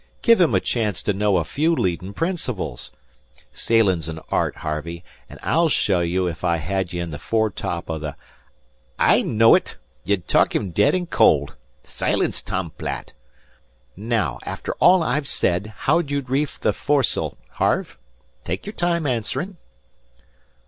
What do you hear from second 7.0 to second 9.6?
the fore top o' the" "I know